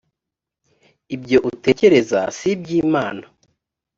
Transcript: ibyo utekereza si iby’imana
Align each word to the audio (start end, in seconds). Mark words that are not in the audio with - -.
ibyo 1.15 1.37
utekereza 1.51 2.19
si 2.37 2.47
iby’imana 2.53 3.23